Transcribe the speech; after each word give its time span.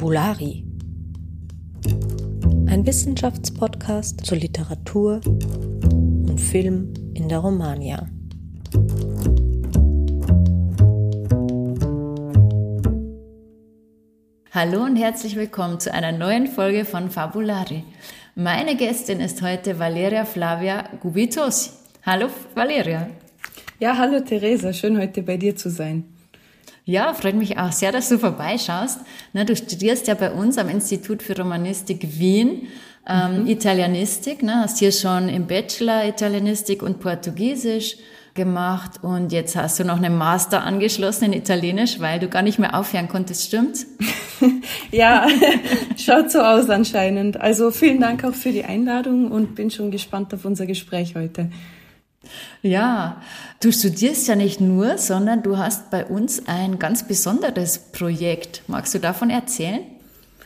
Fabulari. 0.00 0.64
Ein 2.68 2.86
Wissenschaftspodcast 2.86 4.24
zur 4.24 4.38
Literatur 4.38 5.20
und 5.26 6.40
Film 6.40 6.94
in 7.12 7.28
der 7.28 7.40
Romania. 7.40 8.08
Hallo 14.52 14.84
und 14.84 14.96
herzlich 14.96 15.36
willkommen 15.36 15.80
zu 15.80 15.92
einer 15.92 16.12
neuen 16.12 16.46
Folge 16.46 16.86
von 16.86 17.10
Fabulari. 17.10 17.84
Meine 18.34 18.76
Gästin 18.76 19.20
ist 19.20 19.42
heute 19.42 19.78
Valeria 19.78 20.24
Flavia 20.24 20.88
Gubitosi. 21.02 21.72
Hallo 22.06 22.28
Valeria. 22.54 23.10
Ja, 23.78 23.98
hallo 23.98 24.20
Theresa, 24.20 24.72
schön 24.72 24.98
heute 24.98 25.20
bei 25.20 25.36
dir 25.36 25.56
zu 25.56 25.68
sein. 25.68 26.04
Ja, 26.84 27.14
freut 27.14 27.34
mich 27.34 27.58
auch 27.58 27.72
sehr, 27.72 27.92
dass 27.92 28.08
du 28.08 28.18
vorbeischaust. 28.18 29.00
Na, 29.32 29.44
du 29.44 29.54
studierst 29.54 30.08
ja 30.08 30.14
bei 30.14 30.32
uns 30.32 30.58
am 30.58 30.68
Institut 30.68 31.22
für 31.22 31.36
Romanistik 31.36 32.18
Wien 32.18 32.68
ähm, 33.08 33.42
mhm. 33.42 33.46
Italianistik, 33.46 34.42
ne? 34.42 34.56
hast 34.56 34.78
hier 34.78 34.92
schon 34.92 35.28
im 35.28 35.46
Bachelor 35.46 36.06
Italianistik 36.06 36.82
und 36.82 37.00
Portugiesisch 37.00 37.96
gemacht 38.34 39.02
und 39.02 39.32
jetzt 39.32 39.56
hast 39.56 39.80
du 39.80 39.84
noch 39.84 39.96
einen 39.96 40.16
Master 40.16 40.62
angeschlossen 40.62 41.24
in 41.24 41.32
Italienisch, 41.32 41.98
weil 41.98 42.20
du 42.20 42.28
gar 42.28 42.42
nicht 42.42 42.58
mehr 42.58 42.78
aufhören 42.78 43.08
konntest, 43.08 43.46
stimmt's? 43.46 43.86
ja, 44.92 45.26
schaut 45.96 46.30
so 46.30 46.40
aus 46.40 46.70
anscheinend. 46.70 47.40
Also 47.40 47.70
vielen 47.70 48.00
Dank 48.00 48.24
auch 48.24 48.34
für 48.34 48.52
die 48.52 48.64
Einladung 48.64 49.30
und 49.32 49.56
bin 49.56 49.70
schon 49.70 49.90
gespannt 49.90 50.32
auf 50.32 50.44
unser 50.44 50.66
Gespräch 50.66 51.16
heute. 51.16 51.50
Ja, 52.62 53.22
du 53.60 53.72
studierst 53.72 54.28
ja 54.28 54.36
nicht 54.36 54.60
nur, 54.60 54.98
sondern 54.98 55.42
du 55.42 55.58
hast 55.58 55.90
bei 55.90 56.04
uns 56.04 56.46
ein 56.46 56.78
ganz 56.78 57.06
besonderes 57.06 57.78
Projekt. 57.78 58.62
Magst 58.66 58.94
du 58.94 58.98
davon 58.98 59.30
erzählen? 59.30 59.80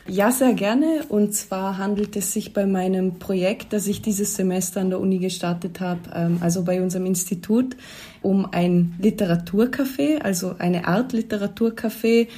Ja, 0.07 0.31
sehr 0.31 0.53
gerne. 0.53 1.05
Und 1.09 1.35
zwar 1.35 1.79
handelt 1.79 2.15
es 2.17 2.33
sich 2.33 2.53
bei 2.53 2.67
meinem 2.67 3.19
Projekt, 3.19 3.73
das 3.73 3.87
ich 3.87 4.03
dieses 4.03 4.37
Semester 4.37 4.83
an 4.83 4.91
der 4.91 5.01
Uni 5.01 5.19
gestartet 5.19 5.81
habe, 5.81 6.01
ähm, 6.15 6.39
also 6.41 6.63
bei 6.63 6.83
unserem 6.83 7.07
Institut, 7.07 7.75
um 8.21 8.47
ein 8.53 8.95
Literaturcafé, 9.01 10.21
also 10.21 10.57
eine 10.59 10.87
Art 10.87 11.15
Literaturcafé, 11.15 12.29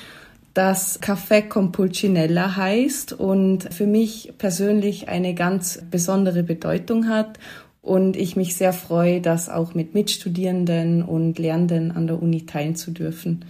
das 0.55 1.03
Café 1.03 1.42
Compulcinella 1.42 2.56
heißt 2.56 3.12
und 3.12 3.64
für 3.75 3.86
mich 3.86 4.33
persönlich 4.38 5.08
eine 5.08 5.34
ganz 5.34 5.83
besondere 5.91 6.44
Bedeutung 6.44 7.08
hat 7.08 7.38
und 7.86 8.16
ich 8.16 8.34
mich 8.34 8.56
sehr 8.56 8.72
freue, 8.72 9.20
das 9.20 9.48
auch 9.48 9.74
mit 9.74 9.94
Mitstudierenden 9.94 11.02
und 11.02 11.38
Lernenden 11.38 11.92
an 11.92 12.06
der 12.08 12.20
Uni 12.20 12.44
teilen 12.44 12.74
zu 12.74 12.90
dürfen. 12.90 13.44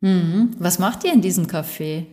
Mhm. 0.00 0.50
Was 0.58 0.78
macht 0.78 1.04
ihr 1.04 1.12
in 1.12 1.20
diesem 1.20 1.46
Café? 1.46 2.04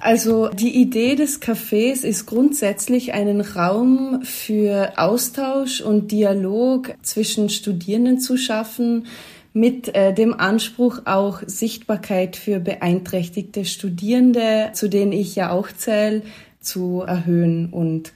Also 0.00 0.48
die 0.48 0.80
Idee 0.80 1.16
des 1.16 1.42
Cafés 1.42 2.04
ist 2.04 2.26
grundsätzlich 2.26 3.12
einen 3.12 3.40
Raum 3.40 4.20
für 4.22 4.92
Austausch 4.98 5.80
und 5.80 6.12
Dialog 6.12 6.94
zwischen 7.02 7.48
Studierenden 7.48 8.20
zu 8.20 8.36
schaffen, 8.36 9.06
mit 9.52 9.92
äh, 9.96 10.14
dem 10.14 10.32
Anspruch 10.38 11.00
auch 11.06 11.42
Sichtbarkeit 11.44 12.36
für 12.36 12.60
beeinträchtigte 12.60 13.64
Studierende, 13.64 14.70
zu 14.74 14.88
denen 14.88 15.10
ich 15.10 15.34
ja 15.34 15.50
auch 15.50 15.72
zähle, 15.76 16.22
zu 16.60 17.00
erhöhen 17.00 17.70
und 17.72 18.12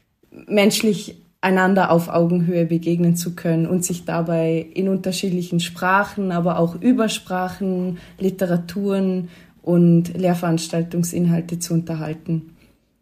menschlich 0.46 1.16
einander 1.44 1.90
auf 1.90 2.08
Augenhöhe 2.08 2.64
begegnen 2.64 3.16
zu 3.16 3.36
können 3.36 3.66
und 3.66 3.84
sich 3.84 4.04
dabei 4.04 4.66
in 4.74 4.88
unterschiedlichen 4.88 5.60
Sprachen, 5.60 6.32
aber 6.32 6.58
auch 6.58 6.80
Übersprachen, 6.80 7.98
Literaturen 8.18 9.28
und 9.62 10.16
Lehrveranstaltungsinhalte 10.16 11.58
zu 11.58 11.74
unterhalten. 11.74 12.54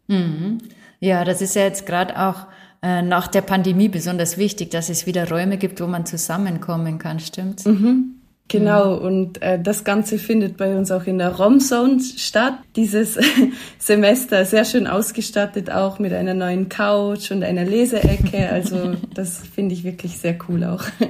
Mhm. 0.08 0.58
Ja, 0.98 1.25
das 1.25 1.41
ist 1.41 1.54
ja 1.54 1.62
jetzt 1.62 1.86
gerade 1.86 2.19
auch 2.20 2.47
äh, 2.82 3.02
nach 3.02 3.28
der 3.28 3.42
Pandemie 3.42 3.88
besonders 3.88 4.36
wichtig, 4.38 4.70
dass 4.70 4.88
es 4.91 5.06
wieder 5.06 5.28
Räume 5.28 5.56
gibt, 5.56 5.81
wo 5.81 5.86
man 5.86 6.04
zusammenkommen 6.04 6.98
kann, 6.98 7.20
stimmt's? 7.20 7.64
Mhm. 7.64 8.22
Genau, 8.48 8.97
mhm. 8.97 9.06
und 9.06 9.42
äh, 9.42 9.58
das 9.60 9.84
Ganze 9.84 10.19
findet 10.19 10.56
bei 10.58 10.76
uns 10.76 10.91
auch 10.91 11.04
in 11.04 11.19
der 11.19 11.36
Romzone 11.36 12.00
statt. 12.00 12.54
Dieses 12.76 13.19
Semester 13.78 14.44
sehr 14.44 14.64
schön 14.64 14.86
ausgestattet, 14.86 15.70
auch 15.70 15.98
mit 15.98 16.12
einer 16.12 16.34
neuen 16.34 16.69
Couch 16.69 17.31
und 17.31 17.42
einer 17.44 17.64
Leseecke. 17.64 18.50
Also 18.52 18.94
das 19.14 19.38
finde 19.38 19.75
ich 19.75 19.84
wirklich 19.84 20.19
sehr 20.19 20.36
cool 20.48 20.64
auch. 20.64 20.84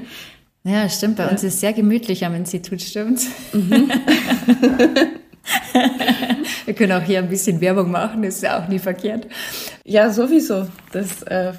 Ja, 0.64 0.88
stimmt. 0.88 1.16
Bei 1.16 1.24
ja. 1.24 1.30
uns 1.30 1.42
ist 1.42 1.54
es 1.54 1.60
sehr 1.60 1.72
gemütlich 1.72 2.24
am 2.24 2.36
Institut, 2.36 2.80
stimmt. 2.80 3.22
Mhm. 3.52 3.90
Wir 6.64 6.74
können 6.74 6.92
auch 6.92 7.02
hier 7.02 7.18
ein 7.18 7.28
bisschen 7.28 7.60
Werbung 7.60 7.90
machen, 7.90 8.22
ist 8.22 8.44
ja 8.44 8.62
auch 8.62 8.68
nie 8.68 8.78
verkehrt. 8.78 9.26
Ja, 9.84 10.10
sowieso. 10.10 10.68
Das, 10.92 11.24
äh 11.24 11.52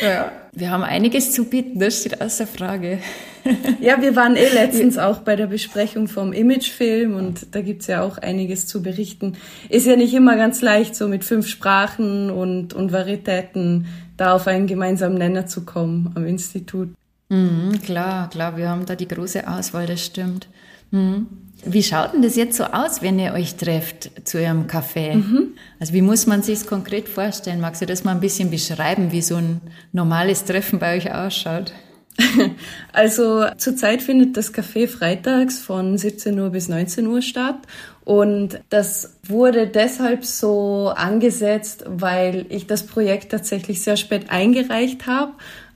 ja. 0.00 0.30
Wir 0.52 0.70
haben 0.70 0.82
einiges 0.82 1.32
zu 1.32 1.44
bieten, 1.44 1.78
das 1.78 2.00
steht 2.00 2.20
außer 2.20 2.46
Frage. 2.46 2.98
ja, 3.80 4.00
wir 4.00 4.16
waren 4.16 4.36
eh 4.36 4.48
letztens 4.48 4.98
auch 4.98 5.18
bei 5.18 5.36
der 5.36 5.46
Besprechung 5.46 6.08
vom 6.08 6.32
Imagefilm 6.32 7.16
und 7.16 7.54
da 7.54 7.60
gibt's 7.60 7.86
ja 7.86 8.02
auch 8.02 8.18
einiges 8.18 8.66
zu 8.66 8.82
berichten. 8.82 9.34
Ist 9.68 9.86
ja 9.86 9.96
nicht 9.96 10.14
immer 10.14 10.36
ganz 10.36 10.62
leicht, 10.62 10.94
so 10.94 11.08
mit 11.08 11.24
fünf 11.24 11.46
Sprachen 11.46 12.30
und, 12.30 12.74
und 12.74 12.92
Varietäten 12.92 13.86
da 14.16 14.34
auf 14.34 14.46
einen 14.46 14.66
gemeinsamen 14.66 15.18
Nenner 15.18 15.46
zu 15.46 15.64
kommen 15.64 16.12
am 16.14 16.26
Institut. 16.26 16.90
Mhm, 17.28 17.80
klar, 17.82 18.28
klar, 18.30 18.56
wir 18.56 18.68
haben 18.68 18.86
da 18.86 18.94
die 18.94 19.08
große 19.08 19.48
Auswahl, 19.48 19.86
das 19.86 20.04
stimmt. 20.04 20.48
Mhm. 20.90 21.26
Wie 21.64 21.82
schaut 21.82 22.12
denn 22.12 22.22
das 22.22 22.34
jetzt 22.34 22.56
so 22.56 22.64
aus, 22.64 23.02
wenn 23.02 23.18
ihr 23.20 23.34
euch 23.34 23.54
trefft 23.54 24.10
zu 24.24 24.38
eurem 24.38 24.66
Café? 24.66 25.14
Mhm. 25.14 25.54
Also 25.78 25.92
wie 25.92 26.02
muss 26.02 26.26
man 26.26 26.42
sich 26.42 26.60
es 26.60 26.66
konkret 26.66 27.08
vorstellen? 27.08 27.60
Magst 27.60 27.80
du 27.80 27.86
das 27.86 28.02
mal 28.02 28.12
ein 28.12 28.20
bisschen 28.20 28.50
beschreiben, 28.50 29.12
wie 29.12 29.22
so 29.22 29.36
ein 29.36 29.60
normales 29.92 30.44
Treffen 30.44 30.80
bei 30.80 30.96
euch 30.96 31.14
ausschaut? 31.14 31.72
Also 32.92 33.46
zurzeit 33.56 34.02
findet 34.02 34.36
das 34.36 34.52
Café 34.52 34.86
freitags 34.86 35.58
von 35.58 35.96
17 35.96 36.38
Uhr 36.38 36.50
bis 36.50 36.68
19 36.68 37.06
Uhr 37.06 37.22
statt 37.22 37.56
und 38.04 38.60
das 38.68 39.16
wurde 39.26 39.66
deshalb 39.66 40.24
so 40.24 40.92
angesetzt, 40.94 41.84
weil 41.86 42.44
ich 42.50 42.66
das 42.66 42.86
Projekt 42.86 43.30
tatsächlich 43.30 43.82
sehr 43.82 43.96
spät 43.96 44.26
eingereicht 44.28 45.06
habe 45.06 45.32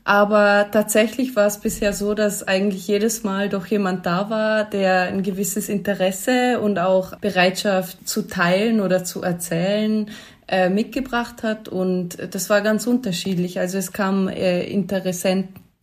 aber 0.07 0.69
tatsächlich 0.71 1.35
war 1.35 1.49
es 1.49 1.59
bisher 1.59 1.93
so, 1.93 2.15
dass 2.15 2.47
eigentlich 2.47 2.87
jedes 2.87 3.25
Mal 3.25 3.49
doch 3.49 3.67
jemand 3.67 4.07
da 4.07 4.31
war, 4.31 4.63
der 4.63 5.03
ein 5.09 5.25
gewisses 5.25 5.69
Interesse 5.69 6.61
und 6.61 6.79
auch 6.79 7.17
Bereitschaft 7.17 8.09
zu 8.09 8.23
teilen 8.23 8.81
oder 8.81 9.03
zu 9.03 9.23
erzählen 9.23 10.09
äh, 10.47 10.69
mitgebracht 10.69 11.43
hat. 11.43 11.69
Und 11.69 12.19
das 12.33 12.49
war 12.49 12.61
ganz 12.61 12.87
unterschiedlich. 12.87 13.59
Also 13.59 13.79
es 13.79 13.93
kamen 13.93 14.29
äh, 14.29 14.63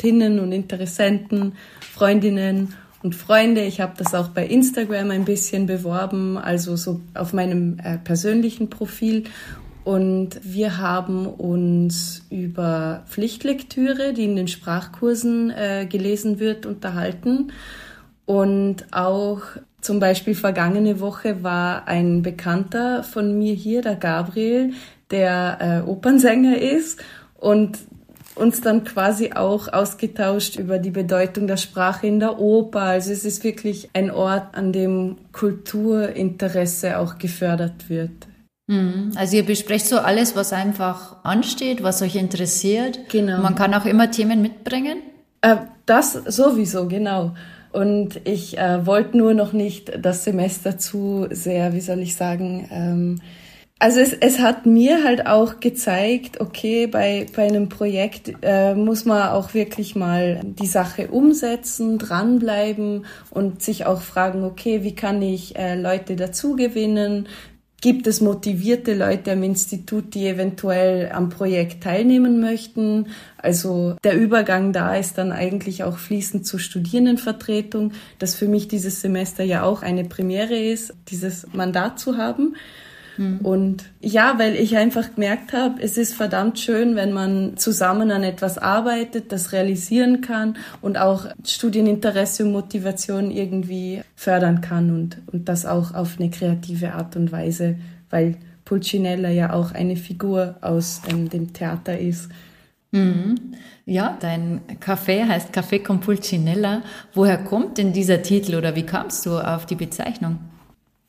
Interessentinnen 0.04 0.40
und 0.40 0.52
Interessenten, 0.52 1.54
Freundinnen 1.80 2.74
und 3.04 3.16
Freunde. 3.16 3.62
Ich 3.64 3.80
habe 3.80 3.94
das 3.98 4.14
auch 4.14 4.28
bei 4.28 4.46
Instagram 4.46 5.12
ein 5.12 5.24
bisschen 5.24 5.66
beworben, 5.66 6.38
also 6.38 6.76
so 6.76 7.00
auf 7.14 7.32
meinem 7.32 7.80
äh, 7.80 7.98
persönlichen 8.00 8.70
Profil. 8.70 9.24
Und 9.86 10.42
wir 10.44 10.78
haben 10.78 11.26
uns 11.26 12.26
über 12.30 13.04
Pflichtlektüre, 13.08 14.14
die 14.14 14.26
in 14.26 14.36
den 14.36 14.50
Sprachkursen 14.50 15.52
äh, 15.52 15.88
gelesen 15.90 16.40
wird, 16.40 16.66
unterhalten. 16.66 17.54
Und 18.26 18.86
auch 18.92 19.42
zum 19.80 20.02
Beispiel 20.02 20.36
vergangene 20.36 21.00
Woche 21.00 21.44
war 21.44 21.88
ein 21.88 22.24
Bekannter 22.24 23.04
von 23.04 23.38
mir 23.38 23.54
hier, 23.54 23.82
der 23.82 23.96
Gabriel, 23.96 24.74
der 25.12 25.84
äh, 25.86 25.90
Opernsänger 25.90 26.58
ist 26.58 27.02
und 27.36 27.78
uns 28.36 28.62
dann 28.62 28.84
quasi 28.84 29.34
auch 29.34 29.72
ausgetauscht 29.72 30.56
über 30.56 30.80
die 30.80 30.92
Bedeutung 30.92 31.48
der 31.48 31.58
Sprache 31.58 32.08
in 32.08 32.20
der 32.20 32.40
Oper. 32.40 32.82
Also 32.82 33.12
es 33.12 33.26
ist 33.26 33.44
wirklich 33.44 33.90
ein 33.94 34.12
Ort, 34.12 34.56
an 34.56 34.72
dem 34.74 35.18
Kulturinteresse 35.32 36.98
auch 36.98 37.18
gefördert 37.18 37.90
wird. 37.90 38.28
Mhm. 38.68 39.12
Also 39.16 39.38
ihr 39.38 39.46
besprecht 39.46 39.86
so 39.86 40.00
alles, 40.00 40.36
was 40.36 40.54
einfach 40.54 41.24
ansteht, 41.24 41.84
was 41.84 42.02
euch 42.02 42.16
interessiert. 42.16 43.00
Genau. 43.10 43.42
Man 43.42 43.56
kann 43.56 43.74
auch 43.74 43.86
immer 43.86 44.10
Themen 44.10 44.42
mitbringen. 44.42 45.00
Äh, 45.42 45.58
das 45.86 46.14
sowieso, 46.14 46.88
genau. 46.88 47.34
Und 47.72 48.22
ich 48.24 48.58
äh, 48.58 48.86
wollte 48.86 49.18
nur 49.18 49.34
noch 49.34 49.52
nicht 49.52 49.92
das 50.00 50.24
Semester 50.24 50.78
zu 50.78 51.28
sehr, 51.32 51.74
wie 51.74 51.82
soll 51.82 52.00
ich 52.00 52.16
sagen, 52.16 52.70
ähm, 52.72 53.22
also 53.80 54.00
es, 54.00 54.14
es 54.14 54.40
hat 54.40 54.66
mir 54.66 55.04
halt 55.04 55.28
auch 55.28 55.60
gezeigt, 55.60 56.40
okay, 56.40 56.88
bei, 56.88 57.26
bei 57.36 57.48
einem 57.48 57.68
Projekt 57.68 58.32
äh, 58.42 58.76
muss 58.76 59.04
man 59.04 59.30
auch 59.30 59.54
wirklich 59.54 59.96
mal 59.96 60.40
die 60.44 60.68
Sache 60.68 61.10
umsetzen, 61.10 61.98
dranbleiben 61.98 63.06
und 63.30 63.62
sich 63.62 63.86
auch 63.86 64.02
fragen, 64.02 64.44
okay, 64.44 64.84
wie 64.84 64.96
kann 64.96 65.22
ich 65.22 65.58
äh, 65.58 65.76
Leute 65.76 66.16
dazu 66.16 66.56
gewinnen? 66.56 67.28
Gibt 67.84 68.08
es 68.08 68.22
motivierte 68.22 68.94
Leute 68.94 69.34
am 69.34 69.44
Institut, 69.44 70.14
die 70.14 70.30
eventuell 70.30 71.12
am 71.12 71.28
Projekt 71.28 71.84
teilnehmen 71.84 72.40
möchten? 72.40 73.08
Also 73.38 73.98
der 74.06 74.18
Übergang 74.18 74.72
da 74.72 74.96
ist 74.96 75.18
dann 75.18 75.34
eigentlich 75.34 75.84
auch 75.84 75.98
fließend 75.98 76.48
zur 76.48 76.62
Studierendenvertretung, 76.62 77.92
das 78.20 78.36
für 78.36 78.48
mich 78.48 78.70
dieses 78.70 79.02
Semester 79.02 79.44
ja 79.44 79.64
auch 79.64 79.82
eine 79.82 80.06
Premiere 80.06 80.58
ist, 80.58 80.94
dieses 81.10 81.48
Mandat 81.52 82.00
zu 82.00 82.16
haben. 82.16 82.56
Mhm. 83.18 83.40
Und 83.40 83.84
ja, 84.02 84.36
weil 84.38 84.56
ich 84.56 84.78
einfach 84.78 85.16
gemerkt 85.16 85.54
habe, 85.54 85.82
es 85.82 85.98
ist 85.98 86.14
verdammt 86.14 86.60
schön, 86.60 86.96
wenn 86.96 87.14
man 87.14 87.58
zusammen 87.58 88.12
an 88.12 88.24
etwas 88.24 88.58
arbeitet, 88.58 89.32
das 89.32 89.52
realisieren 89.52 90.22
kann 90.22 90.58
und 90.82 90.98
auch 90.98 91.28
Studieninteresse 91.46 92.46
und 92.46 92.52
Motivation 92.52 93.32
irgendwie 93.32 94.02
fördern 94.16 94.62
kann 94.62 94.90
und, 94.90 95.22
und 95.32 95.50
das 95.50 95.66
auch 95.66 95.94
auf 95.94 96.20
eine 96.20 96.30
kreative 96.30 96.94
Art 96.94 97.16
und 97.16 97.32
Weise, 97.32 97.76
weil 98.10 98.38
Pulcinella 98.66 99.30
ja 99.30 99.54
auch 99.54 99.74
eine 99.74 99.96
Figur 99.96 100.56
aus 100.62 101.02
ähm, 101.10 101.30
dem 101.30 101.54
Theater 101.54 101.98
ist. 101.98 102.30
Mhm. 102.92 103.56
Ja, 103.86 104.18
dein 104.20 104.62
Café 104.80 105.28
heißt 105.28 105.54
Café 105.54 105.84
con 105.84 106.00
Pulcinella. 106.00 106.84
Woher 107.14 107.38
kommt 107.38 107.78
denn 107.78 107.92
dieser 107.92 108.22
Titel 108.22 108.56
oder 108.56 108.76
wie 108.76 108.86
kamst 108.86 109.26
du 109.26 109.38
auf 109.38 109.66
die 109.66 109.76
Bezeichnung? 109.76 110.40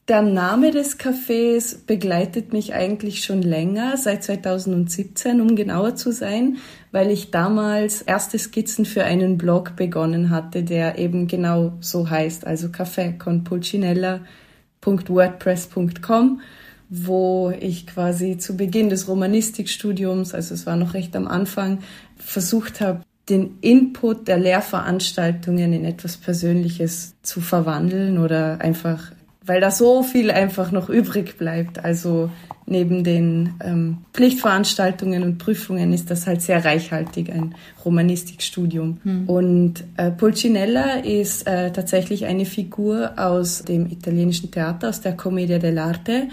Der 0.07 0.21
Name 0.21 0.71
des 0.71 0.99
Cafés 0.99 1.79
begleitet 1.87 2.53
mich 2.53 2.75
eigentlich 2.75 3.25
schon 3.25 3.41
länger, 3.41 3.97
seit 3.97 4.23
2017, 4.23 5.41
um 5.41 5.57
genauer 5.57 5.97
zu 5.97 6.13
sein, 6.13 6.59
weil 6.93 7.11
ich 7.11 7.31
damals 7.31 8.03
erste 8.03 8.39
Skizzen 8.39 8.85
für 8.85 9.05
einen 9.05 9.39
Blog 9.39 9.77
begonnen 9.77 10.29
hatte, 10.29 10.63
der 10.63 10.99
eben 10.99 11.27
genau 11.27 11.73
so 11.81 12.11
heißt, 12.11 12.47
also 12.47 12.69
Café 12.69 13.17
con 13.17 13.45
Pulcinella.wordpress.com, 13.45 16.43
wo 16.91 17.51
ich 17.59 17.87
quasi 17.87 18.37
zu 18.37 18.59
Beginn 18.59 18.91
des 18.91 19.09
Romanistikstudiums, 19.09 20.35
also 20.35 20.53
es 20.53 20.67
war 20.67 20.77
noch 20.77 20.93
recht 20.93 21.17
am 21.17 21.27
Anfang, 21.27 21.79
versucht 22.19 22.83
habe, 22.83 23.01
den 23.31 23.57
Input 23.63 24.29
der 24.29 24.37
Lehrveranstaltungen 24.37 25.73
in 25.73 25.87
etwas 25.87 26.19
Persönliches 26.19 27.15
zu 27.23 27.41
verwandeln 27.41 28.19
oder 28.19 28.61
einfach 28.61 29.14
weil 29.47 29.61
da 29.61 29.71
so 29.71 30.03
viel 30.03 30.31
einfach 30.31 30.73
noch 30.73 30.89
übrig 30.89 31.37
bleibt. 31.37 31.85
Also 31.85 32.31
neben 32.67 33.05
den 33.05 33.55
ähm, 33.63 33.99
Pflichtveranstaltungen 34.13 35.23
und 35.23 35.39
Prüfungen 35.39 35.93
ist 35.93 36.11
das 36.11 36.27
halt 36.27 36.41
sehr 36.41 36.65
reichhaltig, 36.65 37.31
ein 37.31 37.55
Romanistikstudium. 37.85 38.99
Hm. 39.03 39.29
Und 39.29 39.85
äh, 39.97 40.11
Pulcinella 40.11 41.01
ist 41.01 41.47
äh, 41.47 41.73
tatsächlich 41.73 42.25
eine 42.25 42.47
Figur 42.47 43.13
aus 43.17 43.63
dem 43.63 43.91
italienischen 43.91 44.51
Theater, 44.51 44.89
aus 44.89 45.03
der 45.03 45.17
Commedia 45.17 45.59
dell'arte, 45.59 46.29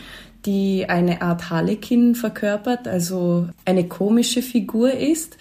die 0.45 0.85
eine 0.87 1.21
Art 1.21 1.49
Harlekin 1.49 2.15
verkörpert, 2.15 2.87
also 2.87 3.47
eine 3.65 3.87
komische 3.87 4.41
Figur 4.41 4.91
ist 4.91 5.37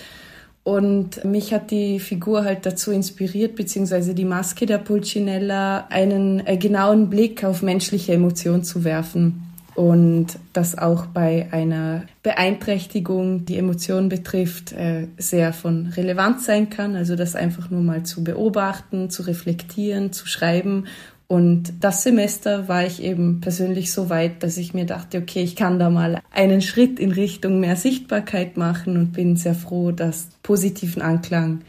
und 0.62 1.24
mich 1.24 1.54
hat 1.54 1.70
die 1.70 1.98
Figur 1.98 2.44
halt 2.44 2.66
dazu 2.66 2.90
inspiriert, 2.90 3.56
beziehungsweise 3.56 4.14
die 4.14 4.26
Maske 4.26 4.66
der 4.66 4.78
Pulcinella, 4.78 5.86
einen 5.88 6.46
äh, 6.46 6.56
genauen 6.58 7.08
Blick 7.08 7.44
auf 7.44 7.62
menschliche 7.62 8.12
Emotionen 8.12 8.62
zu 8.62 8.84
werfen. 8.84 9.46
Und 9.74 10.26
das 10.52 10.76
auch 10.76 11.06
bei 11.06 11.48
einer 11.52 12.02
Beeinträchtigung, 12.22 13.46
die 13.46 13.56
Emotionen 13.56 14.10
betrifft, 14.10 14.72
äh, 14.72 15.06
sehr 15.16 15.54
von 15.54 15.86
Relevanz 15.86 16.44
sein 16.44 16.68
kann. 16.68 16.96
Also 16.96 17.16
das 17.16 17.34
einfach 17.34 17.70
nur 17.70 17.80
mal 17.80 18.02
zu 18.02 18.22
beobachten, 18.22 19.08
zu 19.08 19.22
reflektieren, 19.22 20.12
zu 20.12 20.26
schreiben 20.26 20.84
und 21.30 21.74
das 21.78 22.02
Semester 22.02 22.66
war 22.66 22.84
ich 22.84 23.00
eben 23.00 23.40
persönlich 23.40 23.92
so 23.92 24.10
weit, 24.10 24.42
dass 24.42 24.56
ich 24.56 24.74
mir 24.74 24.84
dachte, 24.84 25.18
okay, 25.18 25.44
ich 25.44 25.54
kann 25.54 25.78
da 25.78 25.88
mal 25.88 26.20
einen 26.32 26.60
Schritt 26.60 26.98
in 26.98 27.12
Richtung 27.12 27.60
mehr 27.60 27.76
Sichtbarkeit 27.76 28.56
machen 28.56 28.96
und 28.96 29.12
bin 29.12 29.36
sehr 29.36 29.54
froh, 29.54 29.92
dass 29.92 30.26
positiven 30.42 31.02
Anklang 31.02 31.60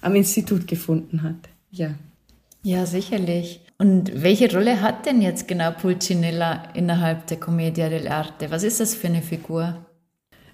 am 0.00 0.14
Institut 0.14 0.66
gefunden 0.66 1.22
hat. 1.22 1.36
Ja. 1.70 1.90
Ja, 2.62 2.86
sicherlich. 2.86 3.60
Und 3.76 4.22
welche 4.22 4.50
Rolle 4.50 4.80
hat 4.80 5.04
denn 5.04 5.20
jetzt 5.20 5.46
genau 5.46 5.72
Pulcinella 5.72 6.70
innerhalb 6.72 7.26
der 7.26 7.38
Commedia 7.38 7.88
dell'arte? 7.88 8.50
Was 8.50 8.62
ist 8.62 8.80
das 8.80 8.94
für 8.94 9.08
eine 9.08 9.20
Figur? 9.20 9.76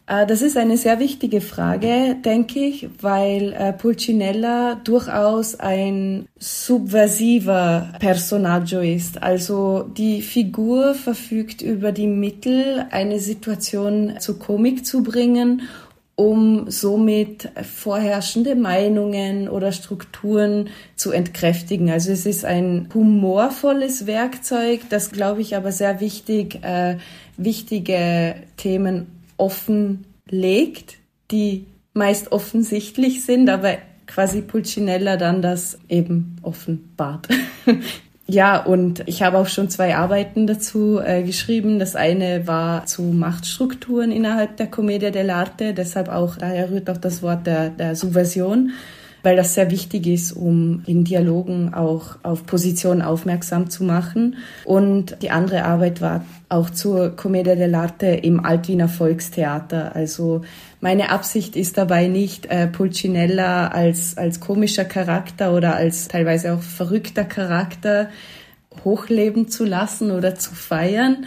Äh, 0.06 0.26
das 0.26 0.43
ist 0.43 0.56
eine 0.56 0.76
sehr 0.76 0.99
wichtige 1.00 1.41
Frage, 1.41 2.17
denke 2.25 2.61
ich, 2.61 2.88
weil 3.00 3.53
äh, 3.53 3.73
Pulcinella 3.73 4.76
durchaus 4.76 5.58
ein 5.58 6.26
subversiver 6.38 7.93
Personaggio 7.99 8.81
ist. 8.81 9.23
Also 9.23 9.82
die 9.82 10.23
Figur 10.23 10.94
verfügt 10.94 11.62
über 11.62 11.93
die 11.93 12.06
Mittel, 12.06 12.87
eine 12.91 13.19
Situation 13.19 14.14
zu 14.19 14.38
Komik 14.38 14.87
zu 14.87 15.03
bringen 15.03 15.62
um 16.19 16.70
somit 16.70 17.50
vorherrschende 17.62 18.56
Meinungen 18.56 19.50
oder 19.50 19.70
Strukturen 19.70 20.70
zu 20.97 21.12
entkräftigen. 21.12 21.91
Also 21.91 22.11
es 22.11 22.25
ist 22.25 22.47
ein 22.47 22.88
humorvolles 22.94 24.06
Werkzeug, 24.06 24.81
das, 24.88 25.11
glaube 25.11 25.43
ich, 25.43 25.56
aber 25.56 25.73
sehr 25.73 26.00
wichtig, 26.00 26.64
äh, 26.64 26.97
wichtige 27.37 28.37
Themen 28.56 29.16
offenlegt, 29.37 30.97
die 31.31 31.67
meist 31.93 32.33
offensichtlich 32.33 33.25
sind, 33.25 33.49
aber 33.49 33.79
quasi 34.06 34.43
Pulcinella 34.43 35.17
dann 35.17 35.43
das 35.43 35.79
eben 35.88 36.37
offenbart. 36.43 37.29
ja, 38.27 38.62
und 38.62 39.03
ich 39.06 39.23
habe 39.23 39.38
auch 39.38 39.49
schon 39.49 39.69
zwei 39.69 39.97
Arbeiten 39.97 40.47
dazu 40.47 41.00
äh, 41.00 41.23
geschrieben. 41.23 41.79
Das 41.79 41.97
eine 41.97 42.47
war 42.47 42.87
zu 42.87 43.03
Machtstrukturen 43.03 44.12
innerhalb 44.12 44.56
der 44.56 44.69
Commedia 44.69 45.11
dell'arte, 45.11 45.73
deshalb 45.73 46.09
auch, 46.09 46.37
daher 46.37 46.71
rührt 46.71 46.88
auch 46.91 46.99
das 46.99 47.23
Wort 47.23 47.47
der, 47.47 47.71
der 47.71 47.97
Subversion 47.97 48.73
weil 49.26 49.34
das 49.34 49.55
sehr 49.55 49.73
wichtig 49.73 50.06
ist, 50.06 50.31
um 50.31 50.84
in 50.87 51.02
Dialogen 51.02 51.75
auch 51.75 52.14
auf 52.23 52.46
Positionen 52.46 53.02
aufmerksam 53.02 53.69
zu 53.69 53.82
machen. 53.82 54.37
Und 54.64 55.20
die 55.20 55.31
andere 55.31 55.64
Arbeit 55.64 56.00
war 56.00 56.25
auch 56.49 56.70
zur 56.70 57.17
Commedia 57.17 57.55
dell'arte 57.55 58.06
im 58.06 58.44
Altwiener 58.44 58.88
Volkstheater. 58.88 59.96
Also 59.96 60.43
meine 60.81 61.11
Absicht 61.11 61.56
ist 61.56 61.76
dabei 61.76 62.06
nicht, 62.06 62.46
äh, 62.46 62.69
Pulcinella 62.69 63.67
als, 63.67 64.17
als 64.17 64.38
komischer 64.38 64.84
Charakter 64.84 65.52
oder 65.52 65.75
als 65.75 66.06
teilweise 66.06 66.55
auch 66.55 66.62
verrückter 66.62 67.25
Charakter 67.25 68.11
hochleben 68.84 69.49
zu 69.49 69.64
lassen 69.64 70.12
oder 70.12 70.37
zu 70.37 70.55
feiern, 70.55 71.26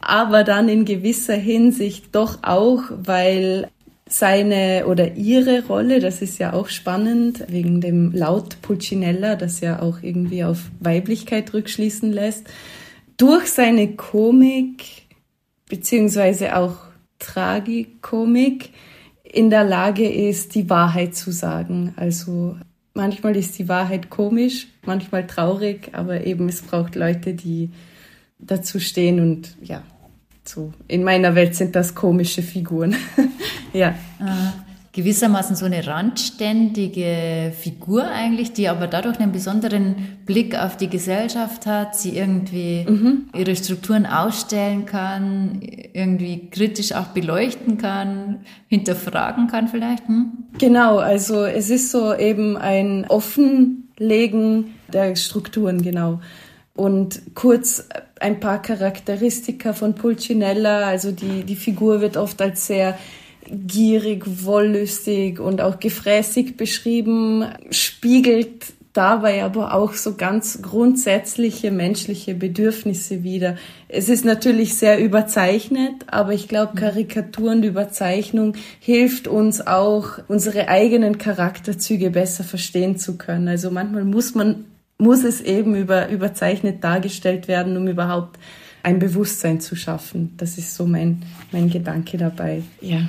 aber 0.00 0.42
dann 0.42 0.68
in 0.68 0.84
gewisser 0.84 1.36
Hinsicht 1.36 2.16
doch 2.16 2.40
auch, 2.42 2.82
weil 2.90 3.68
seine 4.12 4.84
oder 4.86 5.16
ihre 5.16 5.66
Rolle, 5.66 5.98
das 5.98 6.20
ist 6.20 6.38
ja 6.38 6.52
auch 6.52 6.68
spannend, 6.68 7.44
wegen 7.48 7.80
dem 7.80 8.12
Laut 8.12 8.60
Pulcinella, 8.60 9.36
das 9.36 9.60
ja 9.60 9.80
auch 9.80 10.02
irgendwie 10.02 10.44
auf 10.44 10.70
Weiblichkeit 10.80 11.54
rückschließen 11.54 12.12
lässt, 12.12 12.46
durch 13.16 13.46
seine 13.46 13.96
Komik 13.96 15.06
beziehungsweise 15.68 16.56
auch 16.56 16.76
Tragikomik 17.18 18.70
in 19.22 19.48
der 19.48 19.64
Lage 19.64 20.06
ist, 20.06 20.54
die 20.54 20.68
Wahrheit 20.68 21.14
zu 21.14 21.30
sagen. 21.30 21.94
Also 21.96 22.56
manchmal 22.92 23.34
ist 23.36 23.58
die 23.58 23.68
Wahrheit 23.68 24.10
komisch, 24.10 24.66
manchmal 24.84 25.26
traurig, 25.26 25.90
aber 25.92 26.26
eben 26.26 26.50
es 26.50 26.60
braucht 26.60 26.96
Leute, 26.96 27.32
die 27.32 27.70
dazu 28.38 28.78
stehen 28.78 29.20
und 29.20 29.56
ja, 29.62 29.82
so 30.44 30.72
in 30.88 31.04
meiner 31.04 31.34
Welt 31.34 31.54
sind 31.54 31.76
das 31.76 31.94
komische 31.94 32.42
Figuren. 32.42 32.96
ja. 33.72 33.90
Äh, 34.20 34.72
gewissermaßen 34.92 35.56
so 35.56 35.64
eine 35.64 35.86
randständige 35.86 37.52
Figur 37.58 38.04
eigentlich, 38.04 38.52
die 38.52 38.68
aber 38.68 38.86
dadurch 38.86 39.18
einen 39.20 39.32
besonderen 39.32 40.18
Blick 40.26 40.54
auf 40.54 40.76
die 40.76 40.88
Gesellschaft 40.88 41.64
hat, 41.64 41.96
sie 41.96 42.14
irgendwie 42.14 42.84
mhm. 42.86 43.28
ihre 43.34 43.56
Strukturen 43.56 44.04
ausstellen 44.04 44.84
kann, 44.84 45.60
irgendwie 45.94 46.50
kritisch 46.50 46.92
auch 46.92 47.08
beleuchten 47.08 47.78
kann, 47.78 48.40
hinterfragen 48.68 49.46
kann 49.46 49.68
vielleicht. 49.68 50.06
Hm? 50.08 50.44
Genau, 50.58 50.98
also 50.98 51.44
es 51.46 51.70
ist 51.70 51.90
so 51.90 52.14
eben 52.14 52.58
ein 52.58 53.06
Offenlegen 53.08 54.74
der 54.92 55.16
Strukturen, 55.16 55.80
genau. 55.80 56.20
Und 56.74 57.34
kurz 57.34 57.88
ein 58.18 58.40
paar 58.40 58.62
Charakteristika 58.62 59.72
von 59.72 59.94
Pulcinella, 59.94 60.86
also 60.86 61.12
die, 61.12 61.44
die 61.44 61.56
Figur 61.56 62.00
wird 62.00 62.16
oft 62.16 62.40
als 62.40 62.66
sehr 62.66 62.98
gierig, 63.50 64.24
wollüstig 64.44 65.38
und 65.38 65.60
auch 65.60 65.80
gefräßig 65.80 66.56
beschrieben, 66.56 67.46
spiegelt 67.70 68.72
dabei 68.92 69.42
aber 69.42 69.74
auch 69.74 69.94
so 69.94 70.16
ganz 70.16 70.60
grundsätzliche 70.60 71.70
menschliche 71.70 72.34
Bedürfnisse 72.34 73.22
wider. 73.22 73.56
Es 73.88 74.08
ist 74.08 74.24
natürlich 74.24 74.76
sehr 74.76 74.98
überzeichnet, 74.98 75.94
aber 76.08 76.32
ich 76.32 76.46
glaube, 76.46 76.74
Karikatur 76.74 77.52
und 77.52 77.64
Überzeichnung 77.64 78.54
hilft 78.80 79.28
uns 79.28 79.66
auch, 79.66 80.18
unsere 80.28 80.68
eigenen 80.68 81.18
Charakterzüge 81.18 82.10
besser 82.10 82.44
verstehen 82.44 82.98
zu 82.98 83.16
können. 83.16 83.48
Also 83.48 83.70
manchmal 83.70 84.04
muss 84.04 84.34
man 84.34 84.66
muss 84.98 85.24
es 85.24 85.40
eben 85.40 85.74
über, 85.74 86.08
überzeichnet 86.08 86.84
dargestellt 86.84 87.48
werden, 87.48 87.76
um 87.76 87.88
überhaupt 87.88 88.38
ein 88.82 88.98
Bewusstsein 88.98 89.60
zu 89.60 89.76
schaffen. 89.76 90.34
Das 90.36 90.58
ist 90.58 90.74
so 90.74 90.86
mein, 90.86 91.22
mein 91.50 91.70
Gedanke 91.70 92.18
dabei. 92.18 92.62
Ja. 92.80 93.08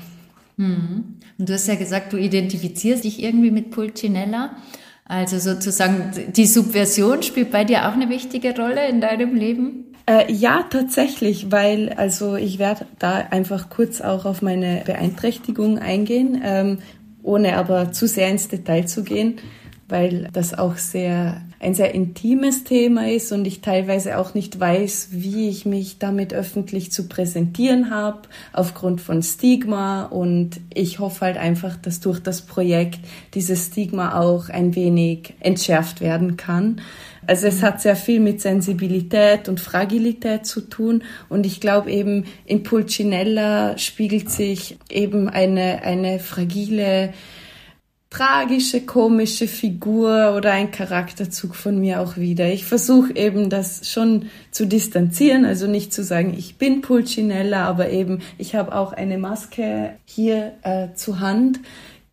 Mhm. 0.58 1.16
Und 1.38 1.50
du 1.50 1.54
hast 1.54 1.68
ja 1.68 1.76
gesagt, 1.76 2.14
du 2.14 2.18
identifizierst 2.18 3.04
dich 3.04 3.22
irgendwie 3.24 3.52
mit 3.52 3.72
Pulcinella. 3.72 4.56
Also 5.06 5.38
sozusagen 5.38 6.12
die 6.32 6.46
Subversion 6.46 7.24
spielt 7.24 7.52
bei 7.52 7.66
dir 7.66 7.88
auch 7.90 7.94
eine 7.94 8.10
wichtige 8.10 8.56
Rolle 8.56 8.88
in 8.88 9.02
deinem 9.02 9.36
Leben? 9.36 9.86
Äh, 10.06 10.32
ja, 10.32 10.66
tatsächlich, 10.70 11.52
weil 11.52 11.94
also 11.94 12.36
ich 12.36 12.60
werde 12.60 12.86
da 13.00 13.28
einfach 13.30 13.70
kurz 13.70 14.02
auch 14.02 14.26
auf 14.26 14.42
meine 14.42 14.84
Beeinträchtigung 14.86 15.80
eingehen, 15.80 16.42
ähm, 16.44 16.80
ohne 17.22 17.58
aber 17.58 17.92
zu 17.92 18.08
sehr 18.08 18.30
ins 18.30 18.50
Detail 18.50 18.86
zu 18.86 19.04
gehen, 19.04 19.38
weil 19.88 20.30
das 20.34 20.54
auch 20.54 20.78
sehr 20.78 21.42
ein 21.64 21.74
sehr 21.74 21.96
intimes 21.96 22.66
Thema 22.66 23.10
ist 23.10 23.32
und 23.32 23.46
ich 23.46 23.62
teilweise 23.62 24.18
auch 24.18 24.34
nicht 24.34 24.60
weiß, 24.60 25.10
wie 25.12 25.50
ich 25.50 25.66
mich 25.66 25.98
damit 25.98 26.34
öffentlich 26.34 26.92
zu 26.92 27.08
präsentieren 27.08 27.90
habe, 27.90 28.24
aufgrund 28.52 29.00
von 29.00 29.24
Stigma. 29.24 30.04
Und 30.04 30.60
ich 30.74 31.00
hoffe 31.00 31.22
halt 31.22 31.38
einfach, 31.38 31.78
dass 31.78 32.02
durch 32.02 32.20
das 32.20 32.42
Projekt 32.42 33.00
dieses 33.34 33.68
Stigma 33.68 34.20
auch 34.20 34.50
ein 34.50 34.76
wenig 34.76 35.36
entschärft 35.40 36.02
werden 36.02 36.36
kann. 36.36 36.82
Also 37.26 37.48
es 37.48 37.64
hat 37.64 37.82
sehr 37.82 37.96
viel 37.96 38.20
mit 38.20 38.42
Sensibilität 38.42 39.48
und 39.48 39.62
Fragilität 39.62 40.46
zu 40.46 40.60
tun 40.60 41.04
und 41.30 41.46
ich 41.46 41.62
glaube 41.62 41.90
eben 41.90 42.26
in 42.46 42.64
Pulcinella 42.64 43.78
spiegelt 43.78 44.30
sich 44.30 44.78
eben 44.90 45.30
eine, 45.30 45.84
eine 45.84 46.20
fragile 46.20 47.14
tragische, 48.14 48.82
komische 48.82 49.48
Figur 49.48 50.36
oder 50.38 50.52
ein 50.52 50.70
Charakterzug 50.70 51.56
von 51.56 51.80
mir 51.80 52.00
auch 52.00 52.16
wieder. 52.16 52.54
Ich 52.54 52.64
versuche 52.64 53.16
eben 53.16 53.50
das 53.50 53.90
schon 53.90 54.28
zu 54.52 54.68
distanzieren, 54.68 55.46
also 55.46 55.66
nicht 55.66 55.92
zu 55.92 56.04
sagen, 56.04 56.36
ich 56.38 56.58
bin 56.58 56.82
Pulcinella, 56.82 57.66
aber 57.66 57.90
eben 57.90 58.20
ich 58.38 58.54
habe 58.54 58.76
auch 58.76 58.94
eine 58.94 59.18
Maske 59.18 59.96
hier 60.06 60.54
äh, 60.62 60.90
zur 60.94 61.22
Hand, 61.22 61.60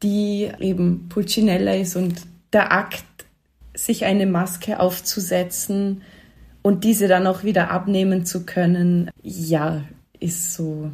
die 0.03 0.51
eben 0.59 1.11
Pulcinella 1.11 1.75
ist 1.75 1.97
und 1.97 2.23
der 2.55 2.73
Akt, 2.73 3.05
sich 3.75 4.07
eine 4.07 4.27
Maske 4.27 4.81
aufzusetzen 4.81 6.01
und 6.63 6.85
diese 6.85 7.09
dann 7.09 7.27
auch 7.27 7.45
wieder 7.45 7.71
abnehmen 7.71 8.25
zu 8.25 8.47
können, 8.47 9.11
ja, 9.23 9.85
ist 10.19 10.55
so 10.55 10.91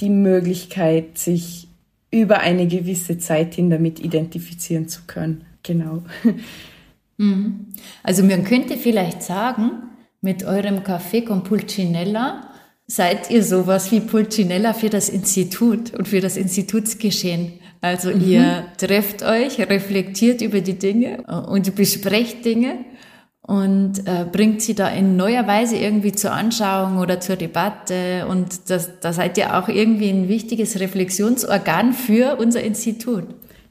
die 0.00 0.10
Möglichkeit, 0.10 1.16
sich 1.16 1.68
über 2.12 2.40
eine 2.40 2.68
gewisse 2.68 3.18
Zeit 3.18 3.54
hin 3.54 3.70
damit 3.70 3.98
identifizieren 3.98 4.86
zu 4.86 5.02
können. 5.06 5.44
Genau. 5.64 6.04
Mhm. 7.18 7.66
Also 8.02 8.22
man 8.24 8.44
könnte 8.44 8.76
vielleicht 8.76 9.22
sagen, 9.22 9.70
mit 10.20 10.44
eurem 10.44 10.78
Café 10.78 11.24
con 11.24 11.42
Pulcinella 11.42 12.48
seid 12.86 13.30
ihr 13.30 13.42
sowas 13.42 13.90
wie 13.92 14.00
Pulcinella 14.00 14.72
für 14.72 14.88
das 14.88 15.08
Institut 15.08 15.94
und 15.94 16.08
für 16.08 16.20
das 16.20 16.36
Institutsgeschehen. 16.36 17.54
Also 17.80 18.10
mhm. 18.10 18.28
ihr 18.28 18.66
trefft 18.76 19.22
euch, 19.22 19.58
reflektiert 19.58 20.40
über 20.40 20.60
die 20.60 20.78
Dinge 20.78 21.22
und 21.48 21.74
besprecht 21.74 22.44
Dinge 22.44 22.84
und 23.42 24.06
äh, 24.06 24.24
bringt 24.30 24.62
sie 24.62 24.74
da 24.74 24.88
in 24.88 25.16
neuer 25.16 25.46
Weise 25.46 25.76
irgendwie 25.76 26.12
zur 26.12 26.32
Anschauung 26.32 26.98
oder 26.98 27.20
zur 27.20 27.36
Debatte. 27.36 28.26
Und 28.28 28.70
das, 28.70 29.00
da 29.00 29.12
seid 29.12 29.36
ihr 29.36 29.58
auch 29.58 29.68
irgendwie 29.68 30.10
ein 30.10 30.28
wichtiges 30.28 30.78
Reflexionsorgan 30.78 31.92
für 31.92 32.36
unser 32.36 32.62
Institut. 32.62 33.24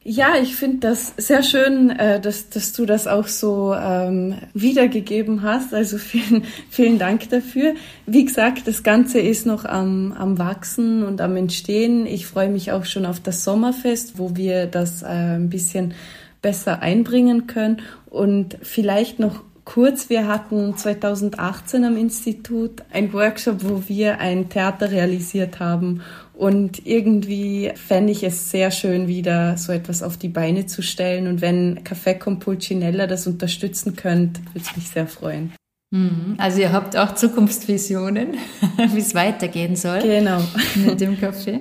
Ja, 0.04 0.34
ich 0.42 0.56
finde 0.56 0.80
das 0.80 1.14
sehr 1.18 1.44
schön, 1.44 1.92
äh, 1.92 2.20
dass, 2.20 2.50
dass 2.50 2.74
du 2.74 2.88
das 2.88 3.08
auch 3.08 3.28
so 3.28 3.74
ähm, 3.74 4.36
wiedergegeben 4.54 5.44
hast. 5.44 5.74
Also 5.76 6.00
vielen, 6.00 6.44
vielen 6.70 6.98
Dank 6.98 7.30
dafür. 7.30 7.76
Wie 8.08 8.26
gesagt, 8.26 8.68
das 8.68 8.82
Ganze 8.82 9.20
ist 9.20 9.46
noch 9.46 9.64
am, 9.64 10.12
am 10.14 10.40
Wachsen 10.40 11.04
und 11.04 11.22
am 11.22 11.38
Entstehen. 11.38 12.08
Ich 12.08 12.26
freue 12.26 12.50
mich 12.50 12.72
auch 12.72 12.86
schon 12.86 13.06
auf 13.06 13.20
das 13.20 13.44
Sommerfest, 13.44 14.18
wo 14.18 14.36
wir 14.36 14.66
das 14.66 15.04
äh, 15.04 15.06
ein 15.06 15.50
bisschen 15.50 15.94
besser 16.42 16.82
einbringen 16.82 17.46
können. 17.46 17.78
Und 18.10 18.58
vielleicht 18.64 19.20
noch 19.20 19.44
kurz, 19.72 20.10
wir 20.10 20.28
hatten 20.28 20.76
2018 20.76 21.86
am 21.86 21.96
Institut 21.96 22.84
ein 22.92 23.14
Workshop, 23.14 23.64
wo 23.64 23.84
wir 23.88 24.20
ein 24.20 24.50
Theater 24.50 24.92
realisiert 24.92 25.62
haben. 25.62 26.02
Und 26.34 26.86
irgendwie 26.86 27.72
fände 27.76 28.12
ich 28.12 28.22
es 28.24 28.52
sehr 28.52 28.72
schön, 28.72 29.08
wieder 29.08 29.56
so 29.56 29.72
etwas 29.72 30.04
auf 30.04 30.18
die 30.18 30.28
Beine 30.28 30.66
zu 30.66 30.82
stellen. 30.82 31.28
Und 31.28 31.40
wenn 31.40 31.86
Café 31.86 32.16
con 32.16 32.40
Pulcinella 32.40 33.08
das 33.08 33.28
unterstützen 33.28 33.96
könnt, 33.96 34.40
würde 34.54 34.68
es 34.70 34.76
mich 34.76 34.90
sehr 34.90 35.08
freuen. 35.08 35.54
Mhm. 35.92 36.36
Also 36.38 36.62
ihr 36.62 36.72
habt 36.72 36.96
auch 36.96 37.16
Zukunftsvisionen, 37.16 38.36
wie 38.94 39.00
es 39.00 39.14
weitergehen 39.14 39.76
soll. 39.76 40.02
Genau. 40.02 40.40
Mit 40.76 41.02
dem 41.02 41.18
Café. 41.18 41.60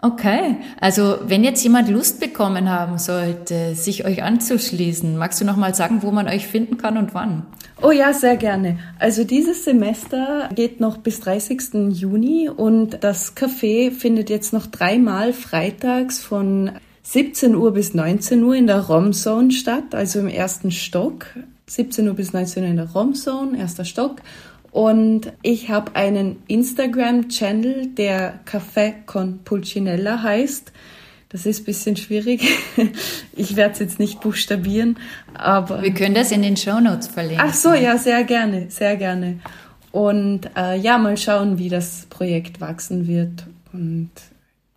Okay, 0.00 0.56
also 0.80 1.18
wenn 1.26 1.42
jetzt 1.42 1.64
jemand 1.64 1.88
Lust 1.88 2.20
bekommen 2.20 2.70
haben 2.70 2.98
sollte, 2.98 3.74
sich 3.74 4.04
euch 4.04 4.22
anzuschließen, 4.22 5.16
magst 5.16 5.40
du 5.40 5.44
noch 5.44 5.56
mal 5.56 5.74
sagen, 5.74 6.02
wo 6.02 6.10
man 6.10 6.28
euch 6.28 6.46
finden 6.46 6.76
kann 6.76 6.98
und 6.98 7.14
wann? 7.14 7.46
Oh 7.82 7.90
ja, 7.90 8.12
sehr 8.12 8.36
gerne. 8.36 8.78
Also 8.98 9.24
dieses 9.24 9.64
Semester 9.64 10.48
geht 10.54 10.78
noch 10.78 10.98
bis 10.98 11.20
30. 11.20 11.90
Juni 11.90 12.48
und 12.48 13.02
das 13.02 13.36
Café 13.36 13.90
findet 13.90 14.30
jetzt 14.30 14.52
noch 14.52 14.66
dreimal 14.66 15.32
freitags 15.32 16.22
von 16.22 16.72
17 17.02 17.54
Uhr 17.54 17.72
bis 17.72 17.94
19 17.94 18.42
Uhr 18.44 18.54
in 18.54 18.66
der 18.66 18.80
Romzone 18.80 19.50
statt, 19.50 19.94
also 19.94 20.20
im 20.20 20.28
ersten 20.28 20.70
Stock. 20.70 21.26
17 21.66 22.08
Uhr 22.08 22.14
bis 22.14 22.32
19 22.32 22.62
Uhr 22.62 22.68
in 22.68 22.76
der 22.76 22.90
Romzone, 22.90 23.58
erster 23.58 23.84
Stock. 23.84 24.20
Und 24.70 25.32
ich 25.42 25.68
habe 25.68 25.94
einen 25.94 26.42
Instagram-Channel, 26.48 27.88
der 27.94 28.40
Café 28.44 28.92
con 29.06 29.38
Pulcinella 29.44 30.22
heißt. 30.22 30.72
Das 31.28 31.46
ist 31.46 31.62
ein 31.62 31.64
bisschen 31.64 31.96
schwierig. 31.96 32.46
Ich 33.36 33.56
werde 33.56 33.72
es 33.72 33.80
jetzt 33.80 33.98
nicht 33.98 34.20
buchstabieren, 34.20 34.96
aber. 35.32 35.82
Wir 35.82 35.92
können 35.92 36.14
das 36.14 36.30
in 36.30 36.42
den 36.42 36.56
Show 36.56 36.78
Notes 36.78 37.08
verlinken. 37.08 37.44
Ach 37.44 37.52
so, 37.52 37.74
ja, 37.74 37.98
sehr 37.98 38.22
gerne, 38.22 38.70
sehr 38.70 38.96
gerne. 38.96 39.40
Und 39.90 40.48
äh, 40.56 40.78
ja, 40.78 40.98
mal 40.98 41.16
schauen, 41.16 41.58
wie 41.58 41.68
das 41.68 42.06
Projekt 42.10 42.60
wachsen 42.60 43.08
wird. 43.08 43.46
Und 43.72 44.10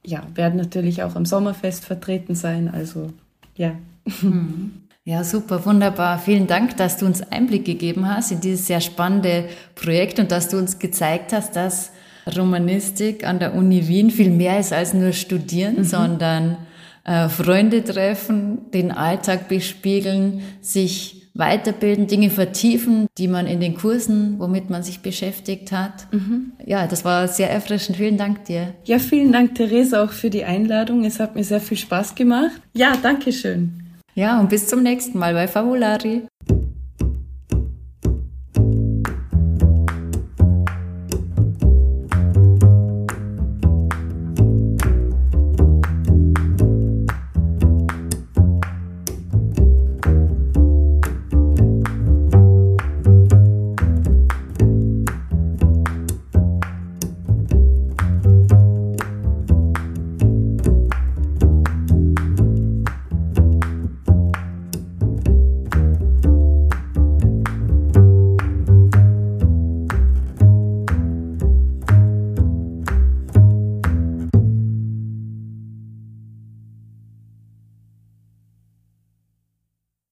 ja, 0.03 0.23
werden 0.33 0.57
natürlich 0.57 1.03
auch 1.03 1.15
am 1.15 1.25
Sommerfest 1.25 1.85
vertreten 1.85 2.33
sein. 2.33 2.67
Also 2.67 3.13
ja. 3.55 3.75
Mhm. 4.21 4.71
Ja, 5.07 5.23
super, 5.23 5.65
wunderbar. 5.65 6.19
Vielen 6.19 6.47
Dank, 6.47 6.75
dass 6.75 6.97
du 6.97 7.05
uns 7.05 7.21
Einblick 7.31 7.63
gegeben 7.63 8.09
hast 8.13 8.29
in 8.33 8.41
dieses 8.41 8.67
sehr 8.67 8.81
spannende 8.81 9.45
Projekt 9.73 10.19
und 10.19 10.33
dass 10.33 10.49
du 10.49 10.57
uns 10.57 10.79
gezeigt 10.79 11.31
hast, 11.31 11.55
dass 11.55 11.93
Romanistik 12.35 13.25
an 13.25 13.39
der 13.39 13.55
Uni 13.55 13.87
Wien 13.87 14.11
viel 14.11 14.29
mehr 14.29 14.59
ist 14.59 14.73
als 14.73 14.93
nur 14.93 15.13
studieren, 15.13 15.77
mhm. 15.77 15.83
sondern 15.85 16.57
äh, 17.05 17.29
Freunde 17.29 17.85
treffen, 17.85 18.69
den 18.73 18.91
Alltag 18.91 19.47
bespiegeln, 19.47 20.41
sich 20.59 21.29
weiterbilden, 21.35 22.07
Dinge 22.07 22.29
vertiefen, 22.29 23.07
die 23.17 23.29
man 23.29 23.47
in 23.47 23.61
den 23.61 23.75
Kursen, 23.75 24.37
womit 24.39 24.69
man 24.69 24.83
sich 24.83 24.99
beschäftigt 24.99 25.71
hat. 25.71 26.11
Mhm. 26.11 26.51
Ja, 26.65 26.85
das 26.85 27.05
war 27.05 27.29
sehr 27.29 27.49
erfrischend. 27.49 27.95
Vielen 27.95 28.17
Dank 28.17 28.43
dir. 28.43 28.73
Ja, 28.83 28.99
vielen 28.99 29.31
Dank, 29.31 29.55
Theresa, 29.55 30.03
auch 30.03 30.11
für 30.11 30.29
die 30.29 30.43
Einladung. 30.43 31.05
Es 31.05 31.21
hat 31.21 31.33
mir 31.33 31.45
sehr 31.45 31.61
viel 31.61 31.77
Spaß 31.77 32.15
gemacht. 32.15 32.59
Ja, 32.73 32.97
danke 33.01 33.31
schön. 33.31 33.86
Ja, 34.17 34.39
und 34.39 34.49
bis 34.49 34.67
zum 34.67 34.81
nächsten 34.81 35.19
Mal 35.19 35.35
bei 35.35 35.47
Fabulari. 35.47 36.25